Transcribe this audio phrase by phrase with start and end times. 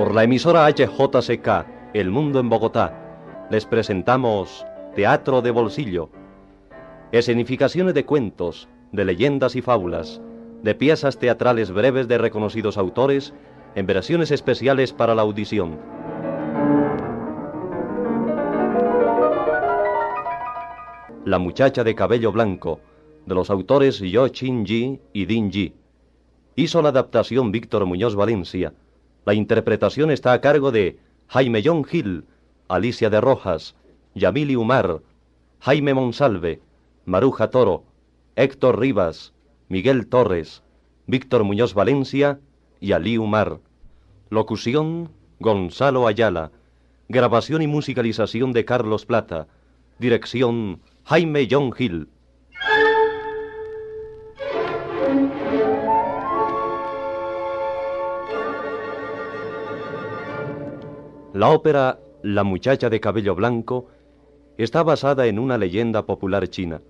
[0.00, 4.64] Por la emisora HJCK, El Mundo en Bogotá, les presentamos
[4.94, 6.08] Teatro de Bolsillo.
[7.12, 10.22] Escenificaciones de cuentos, de leyendas y fábulas,
[10.62, 13.34] de piezas teatrales breves de reconocidos autores,
[13.74, 15.78] en versiones especiales para la audición.
[21.26, 22.80] La muchacha de cabello blanco,
[23.26, 25.74] de los autores Yo Chin Ji y Din Ji.
[26.56, 28.72] Hizo la adaptación Víctor Muñoz Valencia.
[29.24, 32.24] La interpretación está a cargo de Jaime John Hill,
[32.68, 33.76] Alicia de Rojas,
[34.14, 35.02] Yamili Umar,
[35.60, 36.60] Jaime Monsalve,
[37.04, 37.84] Maruja Toro,
[38.36, 39.32] Héctor Rivas,
[39.68, 40.62] Miguel Torres,
[41.06, 42.40] Víctor Muñoz Valencia
[42.80, 43.60] y Ali Umar.
[44.30, 46.50] Locución, Gonzalo Ayala.
[47.08, 49.48] Grabación y musicalización de Carlos Plata.
[49.98, 52.08] Dirección, Jaime John Hill.
[61.40, 63.88] La ópera La muchacha de cabello blanco
[64.58, 66.82] está basada en una leyenda popular china.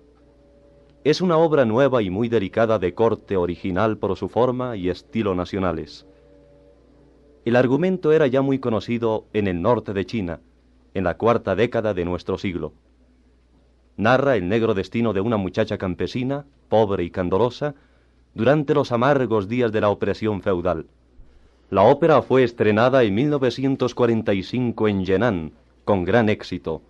[1.05, 5.35] Es una obra nueva y muy delicada de corte original por su forma y estilo
[5.35, 6.05] nacionales.
[7.45, 10.41] El argumento era ya muy conocido en el norte de China,
[10.93, 12.73] en la cuarta década de nuestro siglo.
[13.95, 17.75] Narra el negro destino de una muchacha campesina, pobre y candorosa,
[18.33, 20.87] durante los amargos días de la opresión feudal.
[21.71, 25.53] La ópera fue estrenada en 1945 en Yenan,
[25.85, 26.81] con gran éxito.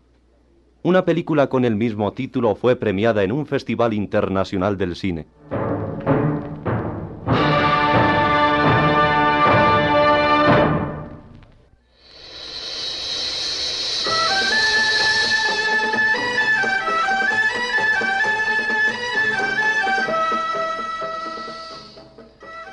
[0.82, 5.28] Una película con el mismo título fue premiada en un festival internacional del cine.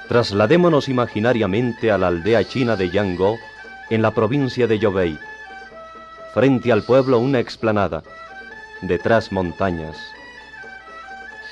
[0.09, 3.39] Trasladémonos imaginariamente a la aldea china de Yango,
[3.91, 5.19] en la provincia de Yobei.
[6.33, 8.03] Frente al pueblo una explanada,
[8.81, 9.99] detrás montañas.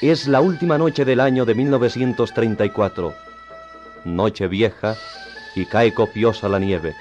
[0.00, 3.14] Es la última noche del año de 1934,
[4.06, 4.96] noche vieja
[5.54, 6.94] y cae copiosa la nieve.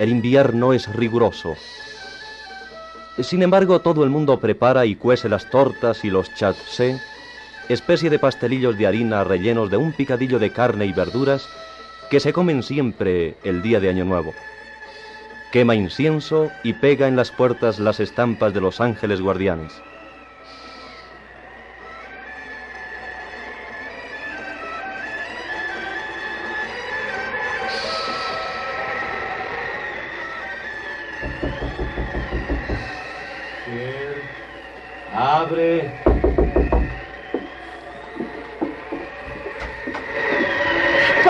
[0.00, 1.54] El invierno es riguroso.
[3.20, 7.00] Sin embargo, todo el mundo prepara y cuece las tortas y los chatsé
[7.68, 11.48] especie de pastelillos de harina rellenos de un picadillo de carne y verduras
[12.10, 14.34] que se comen siempre el día de Año Nuevo.
[15.52, 19.72] Quema incienso y pega en las puertas las estampas de los ángeles guardianes.
[35.16, 36.13] Abre.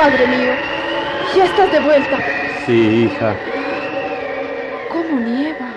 [0.05, 0.53] Padre mío,
[1.35, 2.19] ya estás de vuelta.
[2.67, 3.35] Sí, hija.
[4.93, 5.73] ¿Cómo nieva?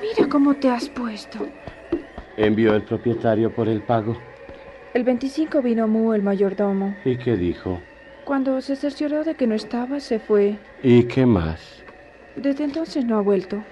[0.00, 1.46] Mira cómo te has puesto.
[2.38, 4.16] Envió el propietario por el pago.
[4.94, 6.96] El 25 vino Mu, el mayordomo.
[7.04, 7.82] ¿Y qué dijo?
[8.24, 10.56] Cuando se cercioró de que no estaba, se fue.
[10.82, 11.60] ¿Y qué más?
[12.34, 13.62] Desde entonces no ha vuelto.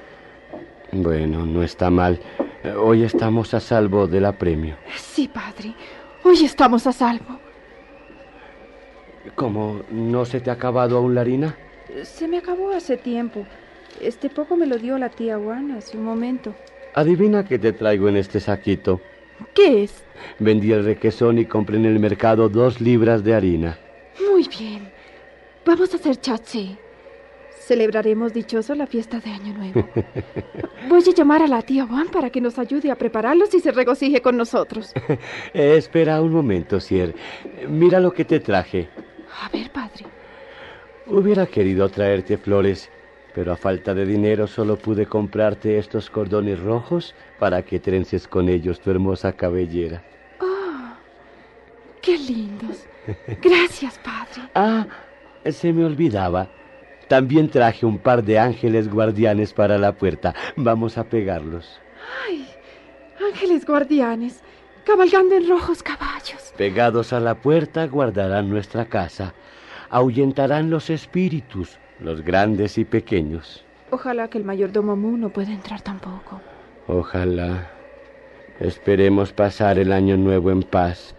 [0.93, 2.21] Bueno, no está mal.
[2.63, 4.77] Eh, Hoy estamos a salvo del apremio.
[4.99, 5.73] Sí, padre.
[6.25, 7.48] Hoy estamos a salvo.
[9.35, 9.83] ¿Cómo?
[9.91, 11.57] ¿No se te ha acabado aún la harina?
[12.03, 13.47] Se me acabó hace tiempo.
[14.01, 16.55] Este poco me lo dio la tía Juana hace un momento.
[16.95, 19.01] Adivina qué te traigo en este saquito.
[19.55, 20.05] ¿Qué es?
[20.39, 23.79] Vendí el requesón y compré en el mercado dos libras de harina.
[24.31, 24.91] Muy bien.
[25.65, 26.77] Vamos a hacer chatsé.
[27.61, 29.87] Celebraremos dichoso la fiesta de Año Nuevo.
[30.89, 33.73] Voy a llamar a la tía Juan para que nos ayude a prepararlos y se
[33.73, 34.93] regocije con nosotros.
[35.55, 37.15] Eh, espera un momento, Sier.
[37.69, 38.89] Mira lo que te traje.
[39.43, 40.07] A ver, padre.
[41.07, 42.91] Hubiera querido traerte flores,
[43.35, 48.49] pero a falta de dinero solo pude comprarte estos cordones rojos para que trences con
[48.49, 50.03] ellos tu hermosa cabellera.
[50.41, 50.93] ¡Oh!
[52.03, 52.85] ¡Qué lindos!
[53.43, 54.49] Gracias, padre.
[54.55, 54.87] Ah,
[55.51, 56.49] se me olvidaba.
[57.09, 60.35] También traje un par de ángeles guardianes para la puerta.
[60.57, 61.81] Vamos a pegarlos.
[62.27, 62.47] ¡Ay!
[63.33, 64.43] Ángeles guardianes,
[64.89, 66.55] cabalgando en rojos caballos.
[66.57, 69.35] Pegados a la puerta guardarán nuestra casa.
[69.91, 73.67] Ahuyentarán los espíritus, los grandes y pequeños.
[73.91, 76.41] Ojalá que el mayordomo Mu no pueda entrar tampoco.
[76.87, 77.71] Ojalá.
[78.61, 81.15] Esperemos pasar el año nuevo en paz.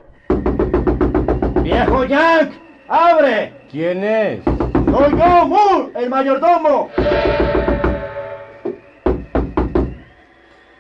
[1.62, 2.52] ¡Viejo Jack!
[2.88, 3.54] ¡Abre!
[3.70, 4.44] ¿Quién es?
[4.44, 6.90] ¡Soy yo, Mu, el mayordomo!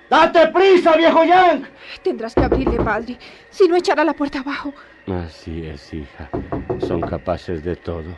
[0.09, 1.65] ¡Date prisa, viejo Yank!
[2.03, 3.17] Tendrás que abrirle, padre.
[3.51, 4.73] Si no, echará la puerta abajo.
[5.07, 6.29] Así es, hija.
[6.79, 8.17] Son capaces de todo.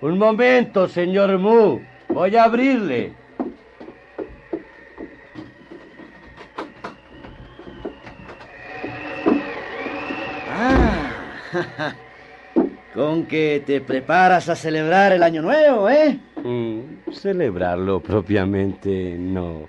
[0.00, 1.80] Un momento, señor Mu.
[2.08, 3.12] Voy a abrirle.
[10.50, 11.12] Ah,
[12.94, 16.18] con que te preparas a celebrar el año nuevo, ¿eh?
[16.42, 19.68] Mm, celebrarlo propiamente, no.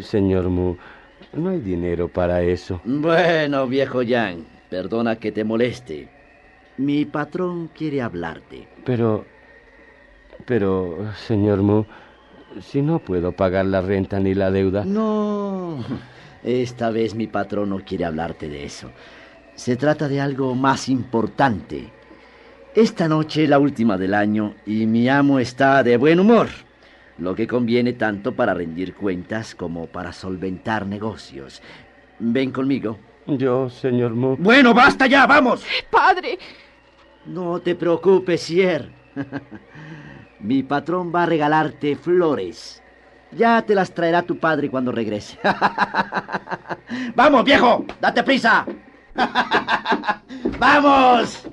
[0.00, 0.76] Señor Mu,
[1.32, 2.80] no hay dinero para eso.
[2.84, 6.08] Bueno, viejo Yang, perdona que te moleste.
[6.76, 8.68] Mi patrón quiere hablarte.
[8.84, 9.24] Pero,
[10.46, 11.84] pero, señor Mu,
[12.60, 14.84] si no puedo pagar la renta ni la deuda.
[14.84, 15.84] No,
[16.42, 18.90] esta vez mi patrón no quiere hablarte de eso.
[19.54, 21.92] Se trata de algo más importante.
[22.74, 26.48] Esta noche es la última del año y mi amo está de buen humor,
[27.20, 31.62] lo que conviene tanto para rendir cuentas como para solventar negocios.
[32.18, 32.98] Ven conmigo.
[33.26, 34.36] Yo, señor Mu.
[34.36, 35.64] Bueno, basta ya, vamos.
[35.90, 36.38] Padre,
[37.26, 38.90] No te preocupes, Sier.
[40.40, 42.82] Mi patrón va a regalarte flores.
[43.32, 45.38] Ya te las traerá tu padre cuando regrese.
[47.14, 47.84] ¡Vamos, viejo!
[48.00, 48.66] ¡Date prisa!
[50.58, 51.46] ¡Vamos!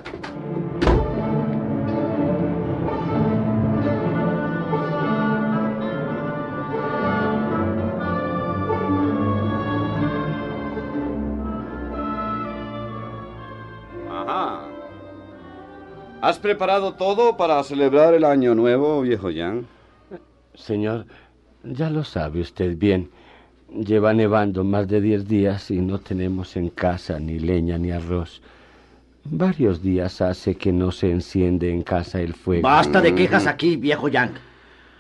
[16.28, 19.66] ¿Has preparado todo para celebrar el año nuevo, viejo Jan?
[20.56, 21.06] Señor,
[21.64, 23.10] ya lo sabe usted bien.
[23.74, 28.42] Lleva nevando más de diez días y no tenemos en casa ni leña ni arroz.
[29.24, 32.64] Varios días hace que no se enciende en casa el fuego.
[32.64, 34.34] Basta de quejas aquí, viejo Yang.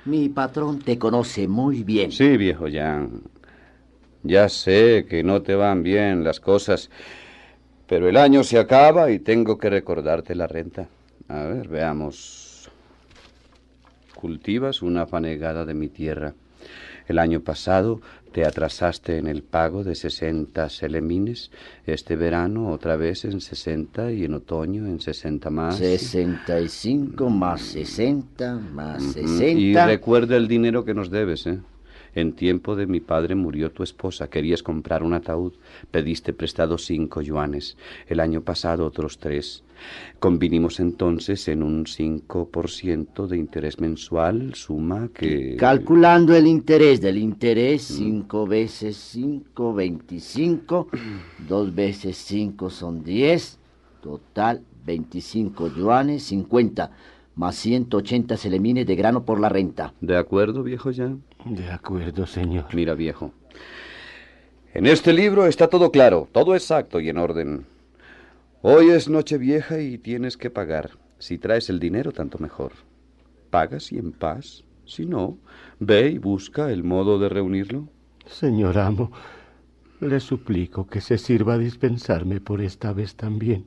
[0.06, 2.10] Mi patrón te conoce muy bien.
[2.10, 3.24] Sí, viejo Jan.
[4.24, 6.90] Ya sé que no te van bien las cosas,
[7.86, 10.88] pero el año se acaba y tengo que recordarte la renta.
[11.30, 12.70] A ver, veamos.
[14.16, 16.34] Cultivas una fanegada de mi tierra.
[17.08, 18.02] El año pasado
[18.34, 21.52] te atrasaste en el pago de 60 selemines.
[21.86, 25.78] Este verano otra vez en 60 y en otoño en 60 más.
[25.78, 29.14] 65 más 60 más Ujú.
[29.14, 29.46] 60.
[29.48, 31.60] Y recuerda el dinero que nos debes, ¿eh?
[32.18, 34.28] En tiempo de mi padre murió tu esposa.
[34.28, 35.54] Querías comprar un ataúd.
[35.92, 37.78] Pediste prestado cinco yuanes.
[38.08, 39.64] El año pasado otros tres.
[40.18, 45.58] Convinimos entonces en un 5% de interés mensual, suma que...
[45.60, 50.88] Calculando el interés del interés, 5 veces 5, 25.
[51.48, 53.60] 2 veces 5 son 10.
[54.02, 56.90] Total, 25 yuanes, 50.
[57.36, 59.94] Más 180 selemines de grano por la renta.
[60.02, 61.22] ¿De acuerdo, viejo Jan?
[61.46, 62.66] De acuerdo, señor.
[62.74, 63.32] Mira, viejo.
[64.74, 67.66] En este libro está todo claro, todo exacto y en orden.
[68.62, 70.92] Hoy es Nochevieja y tienes que pagar.
[71.20, 72.74] Si traes el dinero, tanto mejor.
[73.50, 74.64] Pagas y en paz.
[74.86, 75.38] Si no,
[75.80, 77.88] ve y busca el modo de reunirlo.
[78.26, 79.12] Señor amo,
[80.00, 83.66] le suplico que se sirva a dispensarme por esta vez también.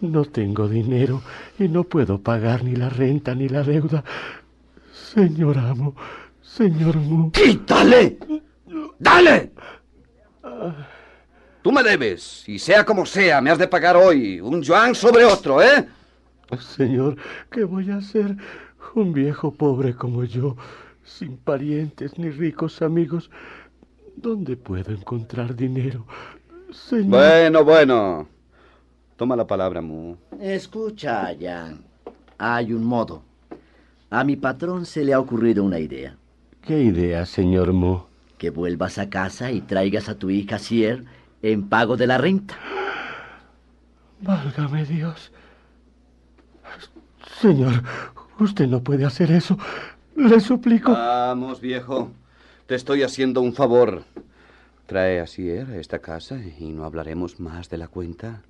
[0.00, 1.22] No tengo dinero
[1.58, 4.04] y no puedo pagar ni la renta ni la deuda.
[4.92, 5.94] Señor amo,
[6.56, 7.30] señor Mu.
[7.30, 8.18] ¡Quítale!
[8.98, 9.52] ¡Dale!
[11.62, 15.24] Tú me debes, y sea como sea, me has de pagar hoy un yuan sobre
[15.24, 15.86] otro, ¿eh?
[16.58, 17.16] Señor,
[17.50, 18.36] ¿qué voy a hacer?
[18.94, 20.56] Un viejo pobre como yo,
[21.04, 23.30] sin parientes ni ricos amigos.
[24.16, 26.06] ¿Dónde puedo encontrar dinero?
[26.72, 27.10] Señor.
[27.10, 28.28] Bueno, bueno.
[29.16, 30.16] Toma la palabra, Mu.
[30.40, 31.84] Escucha, Jan.
[32.38, 33.22] Hay un modo.
[34.08, 36.16] A mi patrón se le ha ocurrido una idea.
[36.62, 38.00] ¿Qué idea, señor Mu?
[38.38, 41.04] Que vuelvas a casa y traigas a tu hija Sier
[41.42, 42.58] en pago de la renta.
[44.20, 45.32] Válgame Dios.
[47.40, 47.82] Señor,
[48.38, 49.58] usted no puede hacer eso.
[50.16, 50.92] Le suplico.
[50.92, 52.10] Vamos, viejo.
[52.66, 54.04] Te estoy haciendo un favor.
[54.86, 58.42] Trae a Sier a esta casa y no hablaremos más de la cuenta.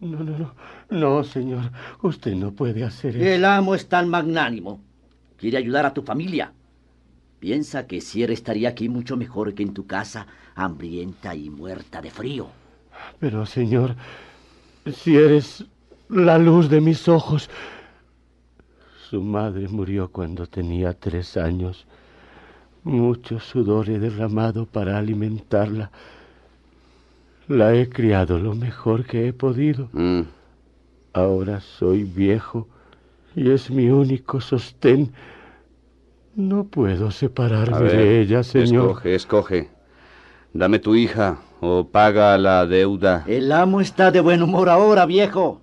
[0.00, 0.54] No, no, no.
[0.90, 1.72] No, señor.
[2.02, 3.24] Usted no puede hacer eso.
[3.24, 4.80] El amo es tan magnánimo.
[5.36, 6.52] Quiere ayudar a tu familia.
[7.40, 12.10] Piensa que Sier estaría aquí mucho mejor que en tu casa, hambrienta y muerta de
[12.10, 12.48] frío.
[13.20, 13.94] Pero, señor,
[14.92, 15.64] si eres
[16.08, 17.50] la luz de mis ojos.
[19.10, 21.86] Su madre murió cuando tenía tres años.
[22.82, 25.90] Mucho sudor he derramado para alimentarla.
[27.46, 29.88] La he criado lo mejor que he podido.
[29.92, 30.22] Mm.
[31.12, 32.68] Ahora soy viejo
[33.34, 35.12] y es mi único sostén.
[36.38, 38.90] No puedo A separarme ver, de ella, señor.
[38.90, 39.68] Escoge, escoge.
[40.52, 43.24] Dame tu hija o paga la deuda.
[43.26, 45.60] El amo está de buen humor ahora, viejo.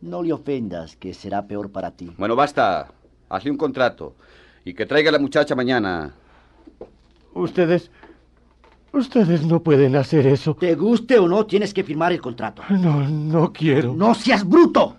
[0.00, 2.10] No le ofendas, que será peor para ti.
[2.16, 2.90] Bueno, basta.
[3.28, 4.14] Hazle un contrato.
[4.64, 6.14] Y que traiga a la muchacha mañana.
[7.34, 7.90] Ustedes.
[8.94, 10.54] Ustedes no pueden hacer eso.
[10.54, 12.62] Te guste o no, tienes que firmar el contrato.
[12.70, 13.92] No, no quiero.
[13.92, 14.96] ¡No seas bruto!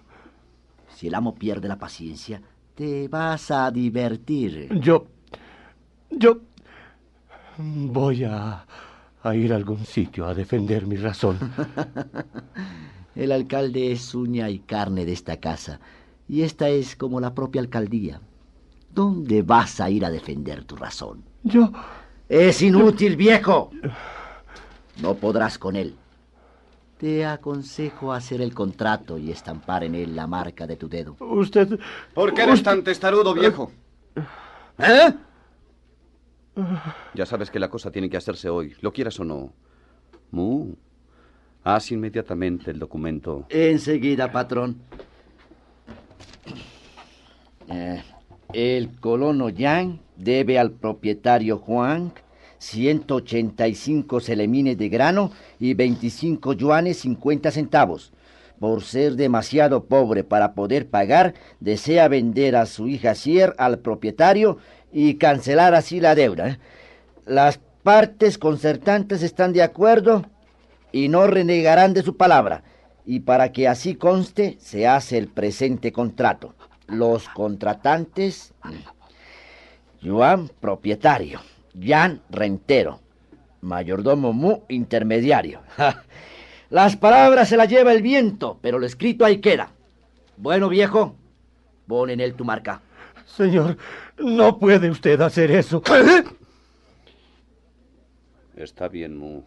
[0.94, 2.44] Si el amo pierde la paciencia,
[2.76, 4.70] te vas a divertir.
[4.80, 5.08] Yo.
[6.10, 6.40] Yo.
[7.58, 8.66] Voy a.
[9.24, 11.40] a ir a algún sitio a defender mi razón.
[13.16, 15.80] El alcalde es uña y carne de esta casa,
[16.28, 18.20] y esta es como la propia alcaldía.
[18.94, 21.24] ¿Dónde vas a ir a defender tu razón?
[21.44, 21.72] Yo.
[22.28, 23.72] Es inútil, viejo.
[25.02, 25.96] No podrás con él.
[26.98, 31.18] Te aconsejo hacer el contrato y estampar en él la marca de tu dedo.
[31.20, 31.80] Usted.
[32.14, 33.72] ¿Por qué eres tan testarudo, viejo?
[34.78, 35.14] ¿Eh?
[37.14, 39.54] Ya sabes que la cosa tiene que hacerse hoy, lo quieras o no.
[40.32, 40.74] Mu,
[41.64, 43.46] haz inmediatamente el documento.
[43.50, 44.78] Enseguida, patrón.
[47.70, 48.02] Eh,
[48.54, 52.14] el colono Yang debe al propietario Juan
[52.60, 58.12] 185 selemines de grano y 25 yuanes 50 centavos.
[58.66, 64.58] Por ser demasiado pobre para poder pagar, desea vender a su hija Sier al propietario
[64.92, 66.58] y cancelar así la deuda.
[67.28, 70.26] Las partes concertantes están de acuerdo
[70.92, 72.64] y no renegarán de su palabra.
[73.06, 76.56] Y para que así conste, se hace el presente contrato.
[76.88, 78.56] Los contratantes,
[80.04, 81.40] Juan, propietario,
[81.80, 83.00] Jan, rentero,
[83.62, 85.62] mayordomo Mu, intermediario.
[86.76, 89.72] Las palabras se las lleva el viento, pero lo escrito ahí queda.
[90.36, 91.16] Bueno, viejo,
[91.88, 92.82] pon en él tu marca.
[93.26, 93.78] Señor,
[94.18, 95.82] no puede usted hacer eso.
[98.58, 99.44] Está bien, Mu.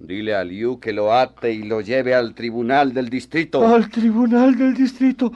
[0.00, 3.64] Dile a Liu que lo ate y lo lleve al tribunal del distrito.
[3.64, 5.32] Al tribunal del distrito.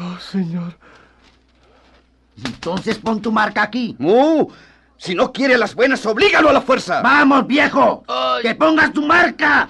[0.00, 0.72] Oh, señor.
[2.42, 3.94] Entonces pon tu marca aquí.
[3.98, 4.48] Mu,
[4.98, 7.02] si no quiere las buenas, oblígalo a la fuerza.
[7.02, 8.02] ¡Vamos, viejo!
[8.42, 9.68] ¡Que pongas tu marca!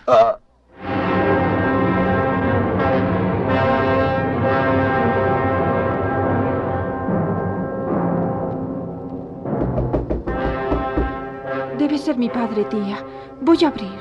[11.78, 13.04] Debe ser mi padre, tía.
[13.42, 13.92] Voy a abrir.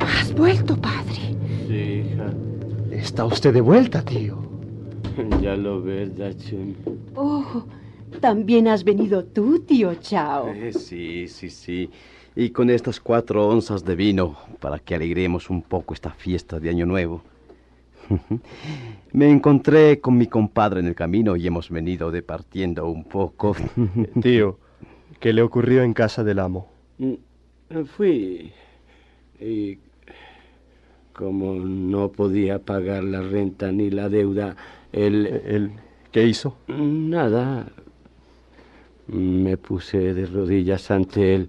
[0.00, 1.36] Has vuelto, padre.
[1.66, 2.30] Sí, hija.
[2.90, 4.41] Está usted de vuelta, tío.
[5.42, 6.76] Ya lo ves, Dachun.
[7.14, 7.64] Oh,
[8.20, 10.48] también has venido tú, tío Chao.
[10.48, 11.90] Eh, sí, sí, sí.
[12.34, 16.70] Y con estas cuatro onzas de vino para que alegremos un poco esta fiesta de
[16.70, 17.22] Año Nuevo.
[19.12, 23.54] Me encontré con mi compadre en el camino y hemos venido departiendo un poco.
[24.22, 24.58] Tío,
[25.20, 26.68] ¿qué le ocurrió en casa del amo?
[26.98, 28.52] Mm, Fui.
[29.38, 29.78] Y
[31.12, 34.56] como no podía pagar la renta ni la deuda,
[34.92, 35.26] él...
[35.26, 35.72] ¿El
[36.10, 36.56] qué hizo?
[36.68, 37.72] Nada.
[39.06, 41.48] Me puse de rodillas ante él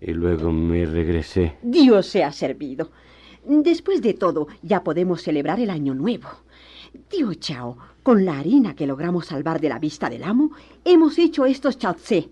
[0.00, 1.56] y luego me regresé.
[1.62, 2.90] Dios se ha servido.
[3.44, 6.28] Después de todo, ya podemos celebrar el año nuevo.
[7.08, 10.50] Tío Chao, con la harina que logramos salvar de la vista del amo,
[10.84, 12.28] hemos hecho estos chaotsé.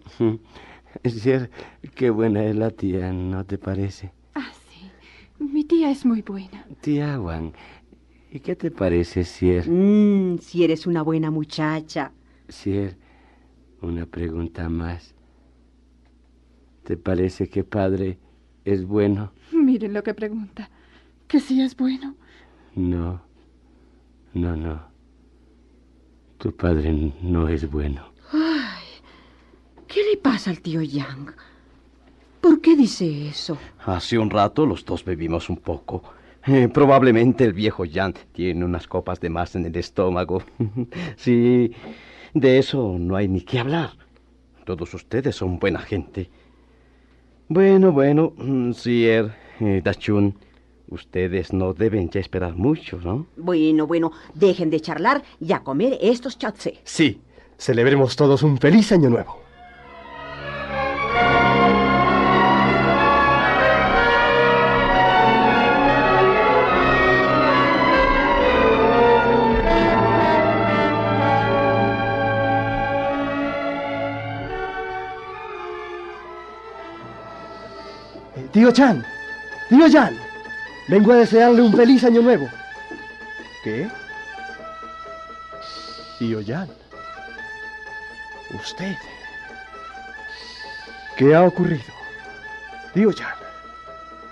[1.04, 1.50] Sier,
[1.94, 4.12] qué buena es la tía, ¿no te parece?
[5.38, 5.44] Sí.
[5.44, 6.66] Mi tía es muy buena.
[6.80, 7.52] Tía Wang,
[8.30, 9.68] ¿y qué te parece, Sier?
[9.68, 12.12] Mmm, si eres una buena muchacha.
[12.48, 12.96] Sier,
[13.80, 15.14] una pregunta más.
[16.84, 18.18] ¿Te parece que padre
[18.64, 19.32] es bueno?
[19.52, 20.70] Miren lo que pregunta.
[21.26, 22.14] Que si es bueno.
[22.74, 23.20] No,
[24.34, 24.88] no, no.
[26.38, 28.12] Tu padre no es bueno.
[28.32, 28.84] Ay,
[29.86, 31.34] ¿qué le pasa al tío Yang?
[32.40, 33.58] ¿Por qué dice eso?
[33.84, 36.02] Hace un rato los dos bebimos un poco,
[36.46, 40.42] Eh, probablemente el viejo Jan tiene unas copas de más en el estómago.
[41.16, 41.72] sí,
[42.32, 43.90] de eso no hay ni que hablar.
[44.64, 46.30] Todos ustedes son buena gente.
[47.48, 50.36] Bueno, bueno, mm, Sier, eh, Dachun,
[50.88, 53.26] ustedes no deben ya esperar mucho, ¿no?
[53.36, 56.78] Bueno, bueno, dejen de charlar y a comer estos chatsé.
[56.84, 57.20] Sí,
[57.58, 59.40] celebremos todos un feliz año nuevo.
[78.58, 79.06] Tío Chan,
[79.68, 80.18] tío Chan,
[80.88, 82.48] vengo a desearle un feliz año nuevo.
[83.62, 83.88] ¿Qué?
[86.18, 86.68] Tío Jan.
[88.52, 88.96] Usted.
[91.16, 91.84] ¿Qué ha ocurrido?
[92.92, 93.36] Tío Jan.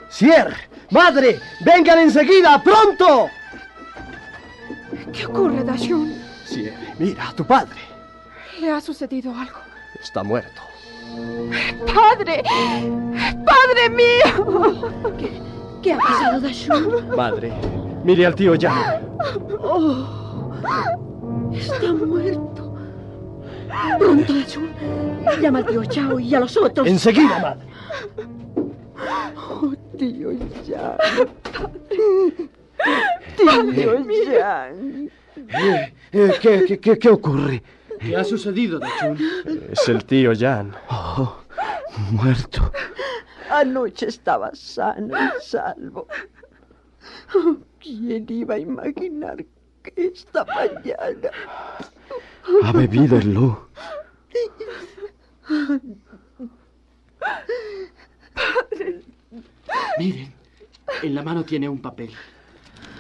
[0.09, 0.57] ¡Sier!
[0.91, 1.41] ¡Madre!
[1.61, 2.61] ¡Vengan enseguida!
[2.61, 3.31] ¡Pronto!
[5.13, 6.21] ¿Qué ocurre, Dashun?
[6.45, 7.79] Sier, mira, tu padre.
[8.59, 9.61] ¿Le ha sucedido algo?
[10.03, 10.63] Está muerto.
[11.95, 12.43] ¡Padre!
[13.45, 14.91] ¡Padre mío!
[15.19, 15.41] ¿Qué,
[15.83, 17.17] qué ha pasado, Dashun?
[17.17, 17.53] Madre,
[18.05, 19.17] mire al tío Jan.
[19.61, 20.53] Oh,
[21.53, 22.75] está muerto.
[23.99, 24.71] Pronto, Dashun.
[25.41, 26.87] Llama al tío Chao y a los otros.
[26.87, 27.67] Enseguida, madre.
[29.37, 30.31] Oh, tío
[30.67, 30.97] Jan.
[33.37, 34.05] Tío
[34.41, 35.11] Jan.
[35.49, 37.63] Eh, eh, ¿qué, qué, qué, qué ocurre?
[38.01, 39.19] ¿Qué ha sucedido, Dachun?
[39.71, 40.75] Es el tío Jan.
[40.91, 41.39] Oh,
[42.11, 42.71] muerto.
[43.51, 46.07] Anoche estaba sano y salvo.
[47.35, 49.45] Oh, ¿Quién iba a imaginar
[49.83, 51.31] que esta mañana...
[52.63, 53.57] Ha bebido el Lu.
[59.99, 60.33] Miren,
[61.03, 62.11] en la mano tiene un papel.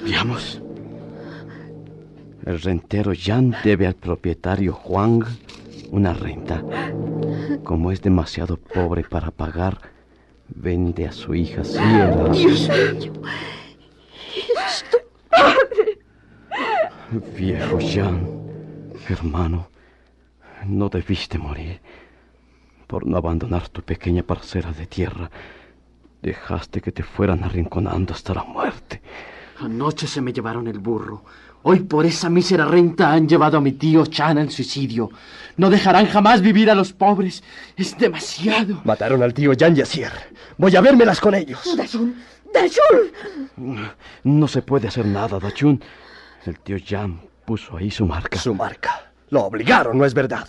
[0.02, 0.60] Veamos.
[2.46, 5.24] El rentero Jan debe al propietario Juan
[5.90, 6.62] una renta.
[7.64, 9.80] Como es demasiado pobre para pagar,
[10.48, 12.28] vende a su hija Sierra.
[12.28, 13.12] Dios mío.
[14.64, 14.98] Esto...
[17.36, 18.28] Viejo Jan,
[19.08, 19.68] hermano,
[20.66, 21.80] no debiste morir.
[22.86, 25.32] Por no abandonar tu pequeña parcela de tierra,
[26.22, 29.02] dejaste que te fueran arrinconando hasta la muerte.
[29.58, 31.24] Anoche se me llevaron el burro.
[31.68, 35.10] Hoy por esa mísera renta han llevado a mi tío Chan al suicidio.
[35.56, 37.42] No dejarán jamás vivir a los pobres.
[37.76, 38.82] Es demasiado.
[38.84, 39.82] Mataron al tío Jan y.
[40.58, 41.76] Voy a vérmelas con ellos.
[41.76, 42.14] Dachun,
[42.54, 43.90] Dachun.
[44.22, 45.82] No se puede hacer nada, Dachun.
[46.44, 48.38] El tío Jan puso ahí su marca.
[48.38, 49.10] Su marca.
[49.30, 50.48] Lo obligaron, no es verdad.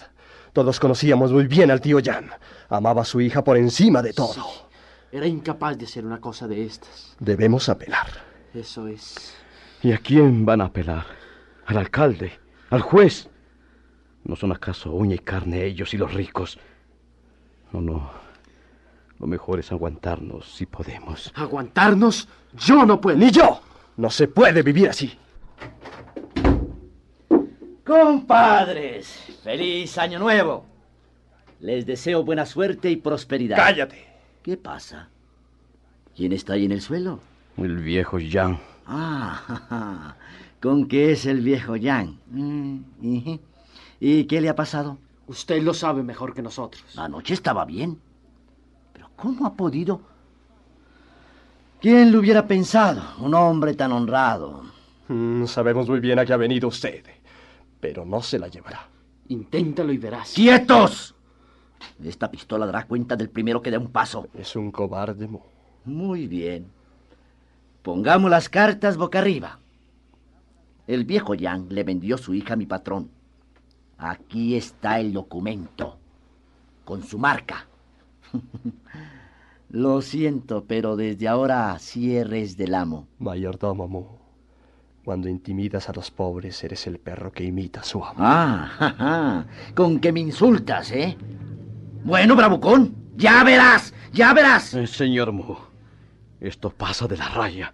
[0.54, 2.30] Todos conocíamos muy bien al tío Jan.
[2.70, 4.46] Amaba a su hija por encima de todo.
[5.12, 7.16] Era incapaz de hacer una cosa de estas.
[7.20, 8.06] Debemos apelar.
[8.54, 9.34] Eso es.
[9.84, 11.06] ¿Y a quién van a apelar?
[11.66, 12.34] ¿Al alcalde?
[12.70, 13.30] ¿Al juez?
[14.24, 16.60] ¿No son acaso uña y carne ellos y los ricos?
[17.72, 18.10] No, no.
[19.20, 21.32] Lo mejor es aguantarnos si podemos.
[21.36, 22.28] ¿Aguantarnos?
[22.54, 23.18] Yo no puedo.
[23.18, 23.62] Ni yo.
[23.98, 25.18] No se puede vivir así.
[27.84, 30.66] Compadres, feliz año nuevo.
[31.60, 33.58] Les deseo buena suerte y prosperidad.
[33.58, 34.06] Cállate.
[34.44, 35.10] ¿Qué pasa?
[36.16, 37.20] ¿Quién está ahí en el suelo?
[37.58, 38.60] El viejo Jan.
[38.88, 40.18] Ah, ja, ja.
[40.62, 42.20] ¿con qué es el viejo Jan?
[42.32, 42.80] Mm.
[44.00, 44.98] ¿Y qué le ha pasado?
[45.28, 46.84] Usted lo sabe mejor que nosotros.
[46.98, 48.00] Anoche estaba bien.
[48.94, 50.02] Pero ¿cómo ha podido?
[51.82, 53.02] ¿Quién lo hubiera pensado?
[53.20, 54.64] Un hombre tan honrado.
[55.10, 57.04] Mm, sabemos muy bien a qué ha venido usted.
[57.80, 58.88] Pero no se la llevará.
[59.28, 60.34] Inténtalo y verás.
[60.34, 61.14] ¡Quietos!
[62.04, 64.28] Esta pistola dará cuenta del primero que dé un paso.
[64.34, 65.46] Es un cobarde, Mo.
[65.86, 66.72] Muy bien.
[67.88, 69.60] Pongamos las cartas boca arriba.
[70.88, 73.10] El viejo Yang le vendió su hija a mi patrón.
[73.98, 75.98] Aquí está el documento,
[76.84, 77.66] con su marca.
[79.70, 83.08] Lo siento, pero desde ahora cierres del amo.
[83.20, 84.20] Mayordomo, Mo.
[85.06, 88.16] Cuando intimidas a los pobres, eres el perro que imita a su amo.
[88.18, 89.48] Ah, ja, ja.
[89.76, 91.18] con que me insultas, ¿eh?
[92.04, 94.74] Bueno, bravucón, ya verás, ya verás.
[94.74, 95.56] Eh, señor Mu,
[96.40, 97.74] esto pasa de la raya.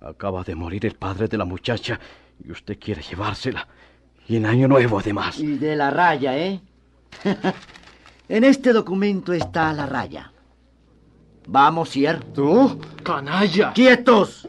[0.00, 2.00] Acaba de morir el padre de la muchacha
[2.42, 3.66] y usted quiere llevársela.
[4.28, 5.38] Y en Año Nuevo, además.
[5.38, 6.60] Y de la raya, ¿eh?
[8.28, 10.32] en este documento está la raya.
[11.48, 12.22] Vamos, Sier.
[12.32, 12.80] ¿Tú?
[13.02, 13.72] ¡Canalla!
[13.72, 14.48] ¡Quietos!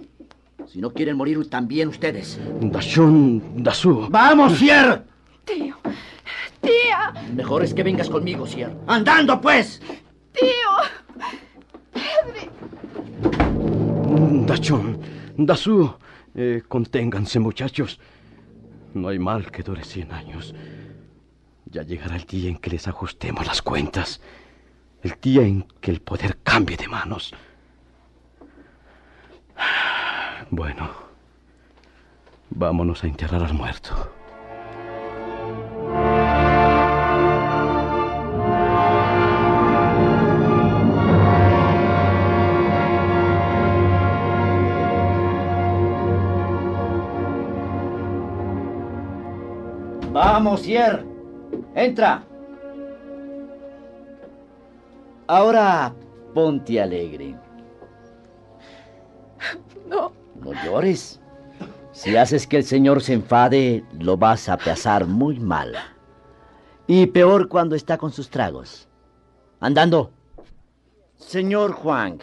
[0.68, 2.40] Si no quieren morir también ustedes.
[2.62, 4.08] Dashun, Dasu.
[4.10, 5.04] ¡Vamos, Sier!
[5.44, 5.76] Tío,
[6.62, 8.72] tía, Mejor es que vengas conmigo, Sier.
[8.88, 9.82] ¡Andando, pues!
[10.34, 10.50] tío.
[11.94, 12.50] Padre,
[14.46, 15.00] Dachun,
[15.38, 15.94] Dasu,
[16.36, 18.00] eh, conténganse muchachos.
[18.94, 20.54] No hay mal que dure cien años.
[21.66, 24.20] Ya llegará el día en que les ajustemos las cuentas.
[25.04, 27.34] El día en que el poder cambie de manos.
[30.50, 30.90] Bueno,
[32.50, 34.21] vámonos a enterrar al muerto.
[50.44, 51.06] Vamos, Sier.
[51.76, 52.24] Entra.
[55.28, 55.94] Ahora
[56.34, 57.36] ponte alegre.
[59.88, 60.12] No.
[60.42, 61.22] No llores.
[61.92, 65.76] Si haces que el Señor se enfade, lo vas a pasar muy mal.
[66.88, 68.88] Y peor cuando está con sus tragos.
[69.60, 70.10] Andando.
[71.18, 72.18] Señor Juan,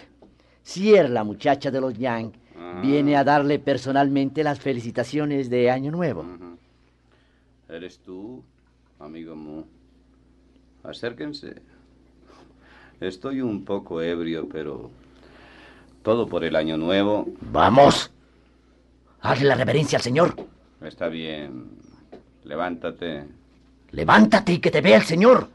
[0.64, 2.32] Sier, la muchacha de los Yang,
[2.82, 6.24] viene a darle personalmente las felicitaciones de Año Nuevo.
[7.68, 8.42] ¿Eres tú,
[8.98, 9.64] amigo Mu?
[10.82, 11.60] Acérquense.
[13.00, 14.90] Estoy un poco ebrio, pero
[16.02, 17.28] todo por el año nuevo.
[17.40, 18.10] Vamos.
[19.20, 20.34] Hazle la reverencia al Señor.
[20.80, 21.70] Está bien.
[22.44, 23.26] Levántate.
[23.90, 25.48] Levántate y que te vea el Señor.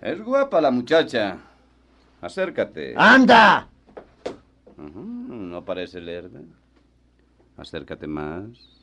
[0.00, 1.38] Es guapa la muchacha.
[2.20, 2.94] Acércate.
[2.96, 3.68] ¡Anda!
[4.76, 6.40] No parece lerda.
[7.56, 8.77] Acércate más.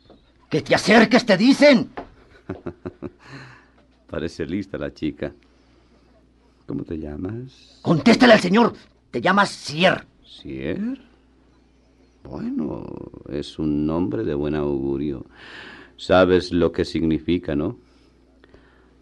[0.55, 1.89] ¡Que te acerques, te dicen!
[4.09, 5.33] Parece lista la chica.
[6.65, 7.79] ¿Cómo te llamas?
[7.81, 8.73] Contéstale al Señor.
[9.11, 10.05] Te llamas Sier.
[10.23, 11.01] ¿Sier?
[12.23, 12.85] Bueno,
[13.27, 15.25] es un nombre de buen augurio.
[15.97, 17.77] Sabes lo que significa, ¿no?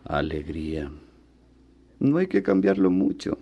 [0.06, 0.90] Alegría.
[2.00, 3.38] No hay que cambiarlo mucho.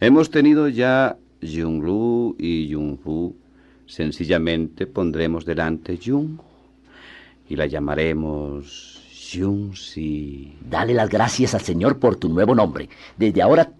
[0.00, 3.36] Hemos tenido ya Junglu y Jungfu.
[3.84, 6.38] Sencillamente pondremos delante Jung
[7.48, 9.02] y la llamaremos
[9.32, 10.56] Jungsi.
[10.68, 12.88] Dale las gracias al Señor por tu nuevo nombre.
[13.16, 13.72] Desde ahora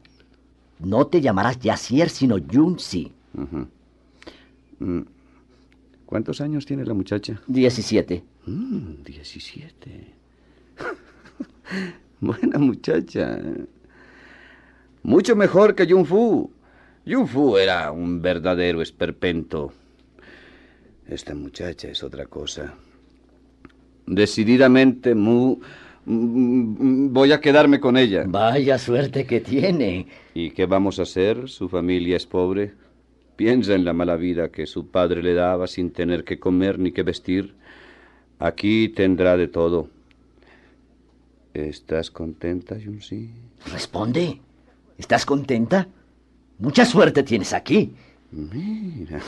[0.78, 3.12] no te llamarás ya Sier, sino Yunsi.
[3.34, 3.66] Ujú.
[4.78, 5.02] Mm.
[6.06, 7.40] ¿Cuántos años tiene la muchacha?
[7.46, 8.24] Diecisiete.
[8.46, 10.14] Mm, 17.
[12.20, 13.40] Buena muchacha.
[15.02, 16.50] Mucho mejor que Yun Fu.
[17.26, 19.72] Fu era un verdadero esperpento.
[21.06, 22.74] Esta muchacha es otra cosa.
[24.06, 25.58] Decididamente, Mu,
[26.04, 28.24] voy a quedarme con ella.
[28.26, 30.06] Vaya suerte que tiene.
[30.34, 31.48] ¿Y qué vamos a hacer?
[31.48, 32.74] Su familia es pobre.
[33.36, 36.92] Piensa en la mala vida que su padre le daba sin tener que comer ni
[36.92, 37.54] que vestir.
[38.38, 39.88] Aquí tendrá de todo.
[41.54, 43.30] ¿Estás contenta, Yunsi?
[43.70, 44.40] Responde.
[44.98, 45.86] ¿Estás contenta?
[46.58, 47.92] Mucha suerte tienes aquí.
[48.30, 49.20] Mira,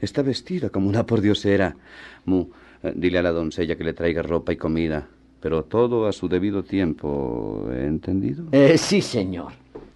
[0.00, 1.76] está vestida como una pordiosera.
[2.24, 2.46] Mu,
[2.94, 5.06] dile a la doncella que le traiga ropa y comida,
[5.40, 8.46] pero todo a su debido tiempo, ¿he entendido?
[8.52, 9.52] Eh, sí, señor.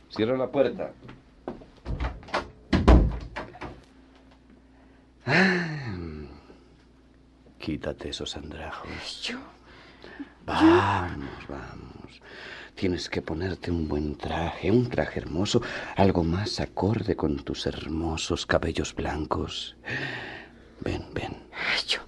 [0.09, 0.93] Cierra la puerta.
[5.27, 5.95] Ah,
[7.59, 9.23] Quítate esos andrajos.
[9.23, 9.38] Yo.
[10.47, 12.23] Vamos, vamos.
[12.75, 15.61] Tienes que ponerte un buen traje, un traje hermoso,
[15.97, 19.77] algo más acorde con tus hermosos cabellos blancos.
[20.81, 21.37] Ven, ven.
[21.87, 22.01] Yo.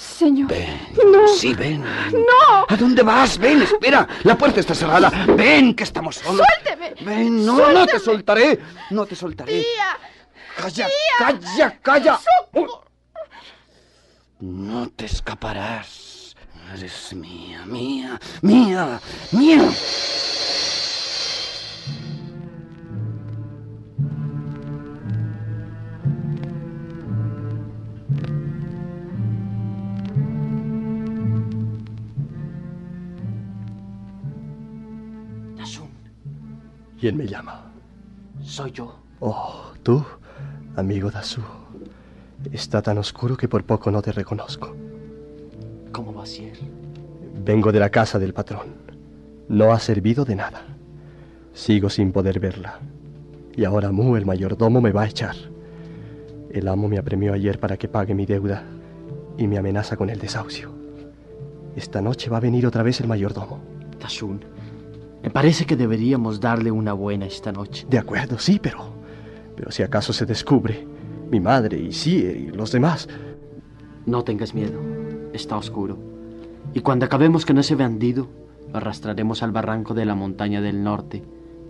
[0.00, 0.48] Señor.
[0.48, 0.80] Ven.
[1.12, 1.28] No.
[1.28, 1.82] Sí, ven.
[1.82, 2.64] No.
[2.68, 3.36] ¿A dónde vas?
[3.36, 4.08] Ven, espera.
[4.22, 5.10] La puerta está cerrada.
[5.36, 6.46] Ven, que estamos solos.
[6.46, 6.94] Suélteme.
[7.04, 8.58] Ven, no, no te soltaré.
[8.90, 9.60] No te soltaré.
[9.60, 9.98] Tía.
[10.56, 11.16] Calla, Tía.
[11.18, 12.18] calla, calla.
[12.18, 12.84] Socorro.
[14.40, 16.34] No te escaparás.
[16.74, 19.00] Eres mía, mía, mía,
[19.32, 19.70] mía.
[37.00, 37.72] ¿Quién me llama?
[38.42, 38.94] soy yo.
[39.20, 40.04] Oh, tú,
[40.76, 41.40] amigo Dasu.
[42.52, 44.76] Está tan oscuro que por poco no te reconozco.
[45.92, 46.58] ¿Cómo va, Sier?
[47.42, 48.68] Vengo de la casa del patrón.
[49.48, 50.62] No ha servido de nada.
[51.54, 52.80] Sigo sin poder verla.
[53.56, 55.36] Y ahora Mu, el mayordomo, me va a echar.
[56.50, 58.64] El amo me apremió ayer para que pague mi deuda
[59.38, 60.70] y me amenaza con el desahucio.
[61.76, 63.60] Esta noche va a venir otra vez el mayordomo.
[63.98, 64.40] Dasun,
[65.22, 67.86] me parece que deberíamos darle una buena esta noche.
[67.88, 68.98] De acuerdo, sí, pero...
[69.56, 70.86] Pero si acaso se descubre,
[71.30, 73.08] mi madre y Sier y los demás...
[74.06, 74.80] No tengas miedo,
[75.34, 75.98] está oscuro.
[76.72, 78.28] Y cuando acabemos con ese bandido,
[78.70, 81.22] lo arrastraremos al barranco de la montaña del norte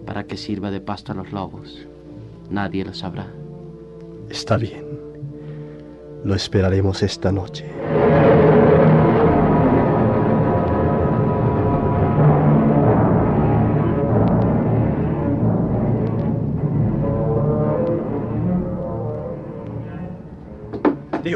[0.06, 1.86] para que sirva de pasto a los lobos.
[2.48, 3.26] Nadie lo sabrá.
[4.28, 4.84] Está bien.
[6.24, 7.64] Lo esperaremos esta noche.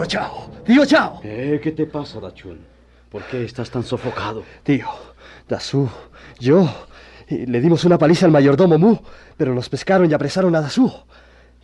[0.04, 1.20] Tío Chao, tío Chao.
[1.24, 2.58] Eh, ¿Qué te pasa, Dachun?
[3.08, 4.42] ¿Por qué estás tan sofocado?
[4.62, 4.86] Tío,
[5.48, 5.88] Dasu,
[6.38, 6.68] yo.
[7.26, 8.96] eh, Le dimos una paliza al mayordomo Mu,
[9.38, 10.92] pero nos pescaron y apresaron a Dasu.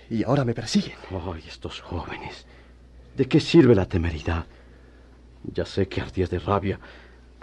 [0.09, 0.96] Y ahora me persiguen.
[1.11, 2.46] Ay, estos jóvenes.
[3.14, 4.46] ¿De qué sirve la temeridad?
[5.44, 6.81] Ya sé que ardías de rabia,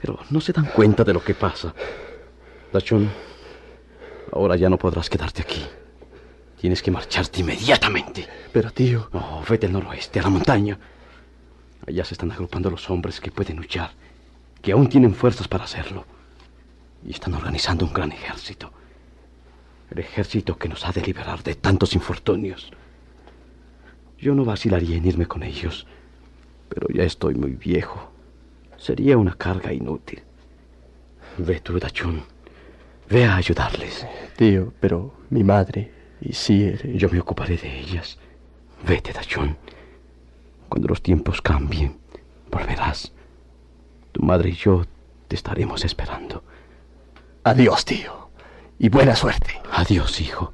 [0.02, 1.76] pero no se dan cuenta de lo que pasa.
[2.74, 3.08] Dachun,
[4.32, 5.64] ahora ya no podrás quedarte aquí.
[6.60, 8.28] Tienes que marcharte inmediatamente.
[8.52, 10.78] Pero tío, Oh, vete al noroeste, a la montaña.
[11.86, 13.92] Allá se están agrupando los hombres que pueden luchar,
[14.62, 16.06] que aún tienen fuerzas para hacerlo.
[17.06, 18.72] Y están organizando un gran ejército.
[19.92, 22.72] El ejército que nos ha de liberar de tantos infortunios.
[24.18, 25.86] Yo no vacilaría en irme con ellos,
[26.70, 28.12] pero ya estoy muy viejo.
[28.78, 30.24] Sería una carga inútil.
[31.38, 32.24] Ve tú, Dachun.
[33.10, 34.06] Ve a ayudarles.
[34.36, 36.96] tío, pero mi madre y Sier.
[36.98, 38.18] Yo me ocuparé de ellas.
[38.86, 39.58] Vete, Dachun.
[40.70, 41.98] Cuando los tiempos cambien,
[42.52, 43.12] volverás.
[44.12, 44.86] Tu madre y yo
[45.28, 46.44] te estaremos esperando.
[47.44, 48.30] Adiós, tío.
[48.80, 49.62] Y buena suerte.
[49.72, 50.54] Adiós, hijo.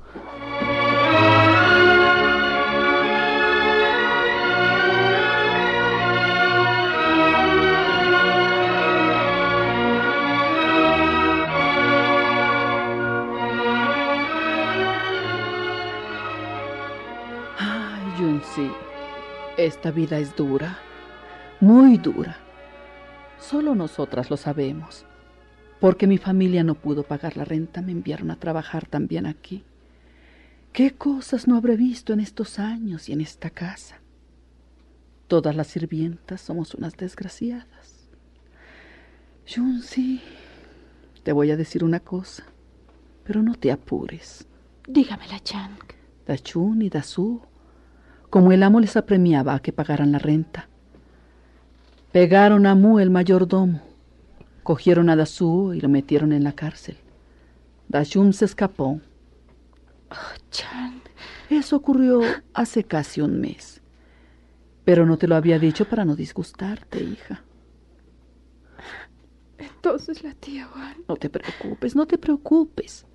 [18.56, 18.72] Yunsi,
[19.58, 20.78] esta vida es dura,
[21.60, 22.38] muy dura.
[23.40, 25.06] Solo nosotras lo sabemos.
[25.80, 29.64] Porque mi familia no pudo pagar la renta, me enviaron a trabajar también aquí.
[30.72, 34.00] ¿Qué cosas no habré visto en estos años y en esta casa?
[35.28, 38.10] Todas las sirvientas somos unas desgraciadas.
[39.48, 40.22] Yunsi,
[41.24, 42.46] te voy a decir una cosa,
[43.24, 44.48] pero no te apures.
[44.88, 45.78] Dígamela, Chang.
[46.26, 47.42] Dachun y Dasu,
[48.34, 50.68] como el amo les apremiaba a que pagaran la renta.
[52.12, 53.80] Pegaron a Mu el mayordomo,
[54.64, 56.98] cogieron a Dasu y lo metieron en la cárcel.
[57.90, 59.00] Dachun se escapó.
[60.10, 61.00] Oh, Chang.
[61.52, 62.22] Eso ocurrió
[62.56, 63.84] hace casi un mes.
[64.84, 67.44] Pero no te lo había dicho para no disgustarte, hija.
[69.60, 71.04] Entonces la tía Juan.
[71.08, 73.06] No te preocupes, no te preocupes.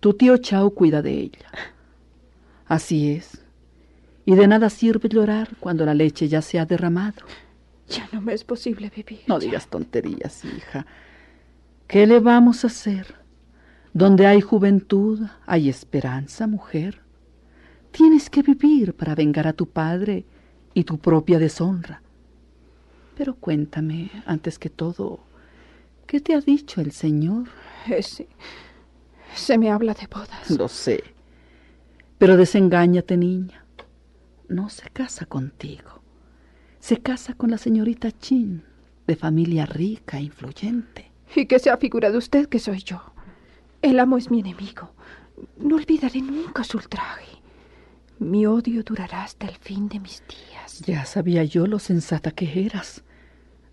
[0.00, 1.48] Tu tío Chao cuida de ella.
[2.66, 3.42] Así es.
[4.24, 7.22] Y de nada sirve llorar cuando la leche ya se ha derramado.
[7.88, 9.20] Ya no me es posible vivir.
[9.26, 10.86] No digas tonterías, hija.
[11.88, 13.16] ¿Qué le vamos a hacer?
[13.92, 17.00] Donde hay juventud, hay esperanza, mujer.
[17.90, 20.24] Tienes que vivir para vengar a tu padre
[20.72, 22.00] y tu propia deshonra.
[23.16, 25.20] Pero cuéntame, antes que todo,
[26.06, 27.48] ¿qué te ha dicho el Señor?
[27.88, 28.26] Eh, sí.
[29.34, 30.50] Se me habla de bodas.
[30.50, 31.02] Lo sé.
[32.16, 33.61] Pero desengáñate, niña.
[34.52, 36.02] No se casa contigo.
[36.78, 38.62] Se casa con la señorita Chin,
[39.06, 41.10] de familia rica e influyente.
[41.34, 43.00] Y que se ha figurado usted que soy yo.
[43.80, 44.92] El amo es mi enemigo.
[45.56, 47.38] No olvidaré nunca su ultraje.
[48.18, 50.80] Mi odio durará hasta el fin de mis días.
[50.80, 53.04] Ya sabía yo lo sensata que eras.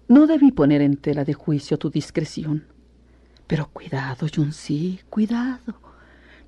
[0.07, 2.67] No debí poner en tela de juicio tu discreción.
[3.47, 5.75] Pero cuidado, Yunsi, cuidado.